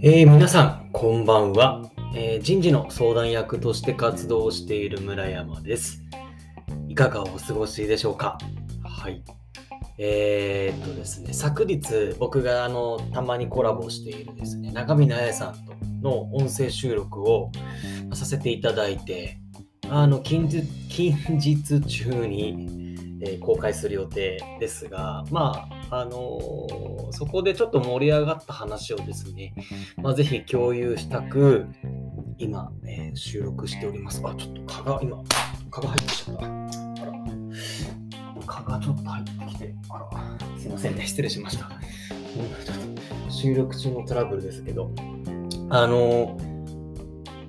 [0.00, 1.82] えー、皆さん、こんばんは、
[2.14, 6.04] えー、人事の相談役として活動している村山です。
[6.86, 8.38] いかがお過ごしでしょうか？
[8.84, 9.24] はい。
[9.98, 17.50] えー、っとですね、昨日僕があのたまにコラボしているですね、中見奈也さんとの音声収録を
[18.14, 19.40] させていただいて、
[19.90, 22.86] あの近日近日中に
[23.20, 29.54] えー、公開する予定ですが、まあ、あのー、そこでちょっと盛り上がった話をですね、
[29.96, 31.66] まあ、ぜひ共有したく、
[32.38, 34.20] 今、えー、収録しております。
[34.24, 35.22] あ、ちょっと蚊が、今、
[35.70, 36.44] 蚊が入ってきちゃった。
[36.44, 37.12] あら、
[38.46, 41.64] 蚊がちょっと入ってきて、あら、すいませんね、失礼しました。
[41.64, 42.76] ちょっ
[43.26, 44.90] と収録中のトラブルですけど、
[45.70, 46.38] あの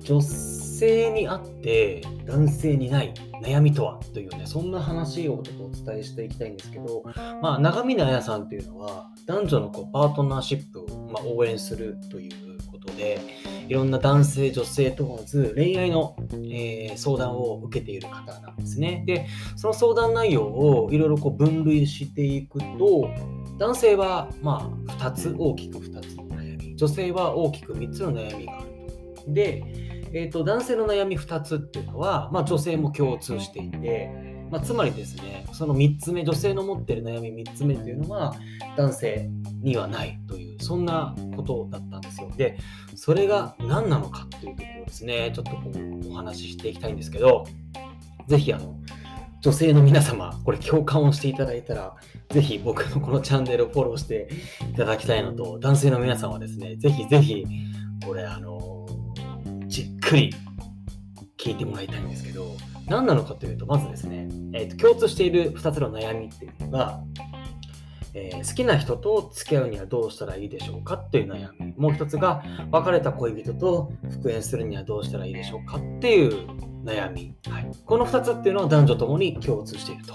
[0.00, 7.02] 女性性にあって男性にない悩みとはというね、そんな話をちょっとお伝えしていきたいんですけど、
[7.42, 13.20] まあ、長見彩さんっていうのは、男女のこうパートナーシップを、ま、応援するということで、
[13.68, 19.04] いろんな男性、女性問わず恋愛の、えー、相談を受けている方なんですね。
[19.06, 23.10] で、その相談内容をいろいろこう分類していくと、
[23.58, 28.68] 男性はまあ2つ、大きく2つの悩み、女性は大きく3つの悩みがある
[29.24, 29.32] と。
[29.32, 34.10] で、えーと、男性の悩み2つっていうのは、まあ、女性も共通していて、
[34.50, 38.34] まあ、つまりですねその3つ目女性の持ってる悩み3つ目というのは
[38.76, 39.28] 男性
[39.60, 42.30] にはないというそんなことだったんですよ。
[42.36, 42.58] で
[42.94, 47.44] それが何なのかというところですねちょっとこうお話ししていきたいんですけど
[48.28, 48.76] 是非あの
[49.46, 51.94] 女性の皆様、これ共感をしていただいたら、
[52.30, 54.28] ぜひ僕のこのチャンネルをフォローして
[54.72, 57.46] いただきたいのと、男性の皆さんはですね、ぜひぜひ、
[58.04, 58.55] これあの、
[59.76, 60.32] じっくり
[61.36, 67.02] 聞いてもらいたいんですけど、何なのかというと、まずですね、えーと、共通している2つの悩みっていうのが、
[68.14, 71.74] えー、好きな人と付き合うにはどうしたらいいでしょうかっていう悩み。
[71.76, 76.46] もう一つが、別れた恋人と復縁するにはどうしたらいいでしょうかっていう
[76.82, 77.34] 悩み。
[77.50, 80.14] はい、この2つっていうのは男女ともに共通していると。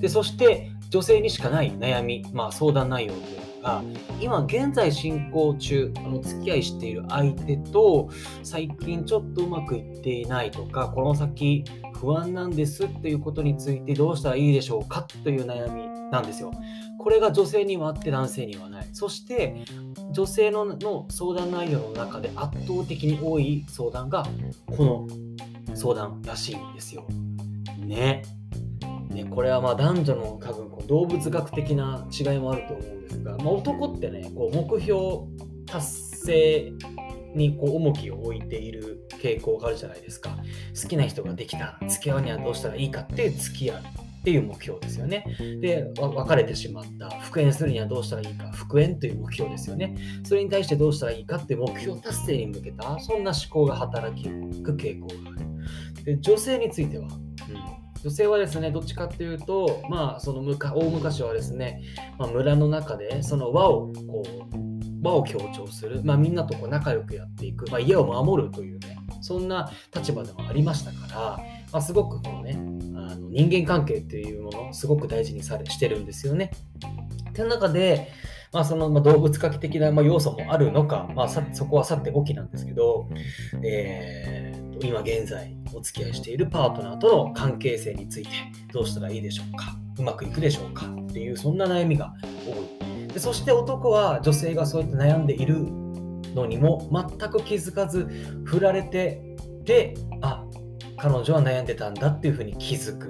[0.00, 3.82] でそして、女性にしかない悩み、まあ、相談内容というが
[4.20, 8.10] 今現在進行中お付き合いしている相手と
[8.42, 11.64] 最近ちょっとうまくいっていないとかこの先
[11.94, 16.50] 不安なんですっていうことについてどうしたらいいでしょうかという悩みなんですよ。
[16.98, 18.88] これが女性にはあって男性にはない。
[18.92, 19.64] そして
[20.10, 24.26] 女性のの相談内容の中で圧倒的に多い相談が
[24.66, 27.06] この相談らしいんですよ。
[27.78, 28.22] ね。
[29.12, 35.00] ね、これはまあ男女の多分こう動物学的な違いもあると思うんですが、まあ、男ってねこう目標
[35.66, 35.86] 達
[36.26, 36.72] 成
[37.34, 40.36] にこう重きを置いている傾向があるじゃないですか
[40.80, 43.82] 好きな人ができた付き合うにはどうしたらいいかって付き合う
[44.22, 45.24] っていう目標ですよね。
[45.60, 47.10] で、別れてしまった。
[47.22, 48.52] 復縁するにはどうしたらいいか。
[48.52, 49.96] 復縁という目標ですよね。
[50.22, 54.28] それに対してどうしたらいいかって目標達成に向けた、そんな思考が働く
[54.74, 56.04] 傾向がある。
[56.04, 57.08] で、女性については、
[58.02, 61.82] 女性はですね、どっちかっていうと、まあ、その大昔はですね、
[62.18, 71.20] まあ、村の中でその和をこう和を強調する、まあ、みんなとこう仲良くやっていく、まあ、家を守るというね、そんな立場でもありましたから、
[71.72, 72.58] まあ、すごくこのね、
[72.96, 76.50] あの人間関係っていうものをすごく大事にされしてるんですよね。
[77.30, 78.08] って中で、
[78.52, 83.08] まあ、その、ま、動物学的な、ま、要素もあるのか、まあ、さそこはさておきなんですけど、
[83.64, 88.30] えー、今現在お付き合いしているパートナーとの関係性について
[88.72, 89.76] どうしたらいいでしょうか？
[89.98, 90.86] うまくいくでしょうか？
[90.86, 92.14] っていうそんな悩みが
[92.46, 92.50] 多
[92.84, 93.08] い。
[93.08, 95.66] でそして男は女性がそうやって悩んでいる
[96.34, 98.06] のにも全く気づかず
[98.44, 100.44] 振られてであ
[100.96, 103.08] 彼女は悩んでたんだっていうふうに気づく、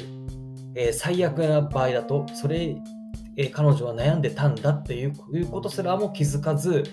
[0.74, 2.76] えー、最悪な場合だとそれ
[3.34, 5.14] えー、彼女は悩んでたんだっていう
[5.50, 6.84] ことすらも気づかず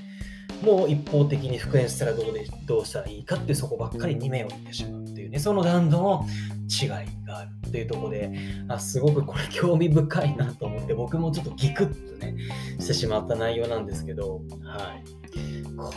[0.61, 6.25] もう一方的に復縁したらどうでどうしたらいいかってそこばっかりに目を見てしまうっていうねその男女の
[6.69, 6.89] 違い
[7.25, 8.31] があるっていうところで
[8.67, 12.35] あすごくこれ興味深いなと思って僕もちょっとギクッとね
[12.79, 15.18] してしまった内容なんですけどはい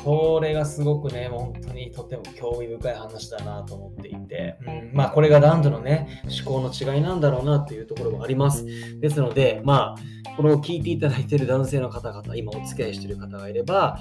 [0.05, 8.65] これがすごくね、本当にとても興味深い話だなと思っていて、うん、まあこれが男女のね、思考の違いなんだろうなというところもあります。
[9.01, 13.99] ですので、まあ、この聞いていただいている男性の方々、今お付き合いしている方がいれば、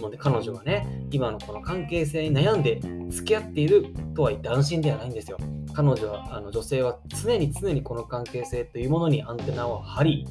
[0.00, 2.80] もうね、彼女はね、今のこの関係性に悩んで
[3.10, 5.38] 付き合っているとは言って安心ではないんですよ。
[5.74, 10.26] 彼女は、あの女性は常に常にこの関係性というものにアンテナを張り、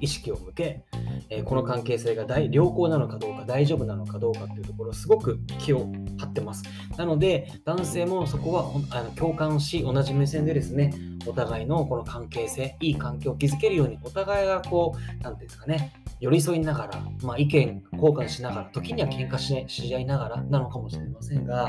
[0.00, 0.82] 意識を向け、
[1.28, 6.64] えー、この関係性が大良好なのかどうか、大丈夫なのかどうかっていうところ、すごく気を張ってます。
[6.96, 10.92] なので、男性もそこはあの共感し、同じ目線でですね、
[11.26, 21.68] お互いのこの関係性、いい関係を築けるように、お互いがこう、なんていうんですかね、寄り添いながら、まあ、意見交換しながら、時には喧嘩しし合いながらなのかもしれませんが、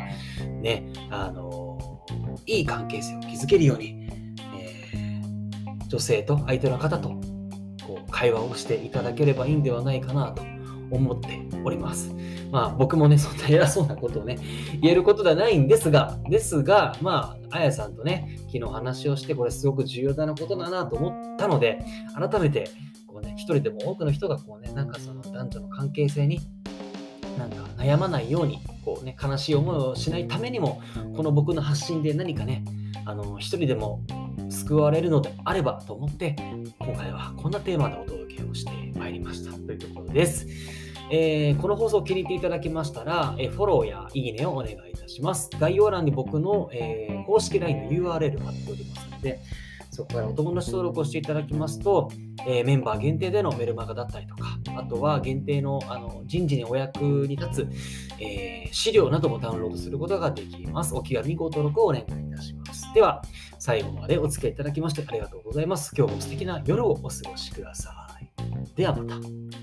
[0.61, 1.77] ね、あの、
[2.45, 4.07] いい関係性を築けるように、
[4.57, 5.21] え、
[5.87, 7.30] 女性と相手の方と
[8.21, 10.43] 会話をしていただければいいんではないかなと
[10.91, 12.13] 思っております。
[12.51, 14.37] まあ僕もね、そんな偉そうなことをね、
[14.79, 21.83] 言えることではないんですが、ですが、まあ、あやさんとね、昨日話をして、これすごく重要なことだなと思ったので、
[22.13, 22.69] 改めて、
[23.07, 26.41] こうね、一人でも多くの人がこうね、なんかその男女の関係性に
[27.39, 30.81] なんか悩まないようにこう、ね、悲しい思いをしないためにも
[31.15, 32.63] この僕の発信で何かね
[33.05, 34.03] あの一人でも
[34.51, 36.35] 救われるのであればと思って
[36.79, 40.47] 今回はこんなテーマでお届けをしてまいりましたというところです。
[41.13, 45.49] えー、この放送を気に入っていただけましたら、え、フォローやいいねをお願いいたします。
[45.59, 49.41] 概要欄に僕の、えー、公式 LINE の URL 貼っておりますので、
[49.91, 52.09] そこからお友達登録をしていただきますと、
[52.47, 57.69] えー、メンバー限定でのメルマガだったりとか、あとは限定のあの人事にお役に立つ、
[58.21, 60.95] えー、資料などもダウンロードすることができます。
[60.95, 62.87] お気軽にご登録をお願いいたします。
[62.93, 63.21] では、
[63.61, 65.93] 最後までお付き合いいただきましてありがとうございます。
[65.95, 68.75] 今日も素敵な夜をお過ごしください。
[68.75, 69.60] ではまた。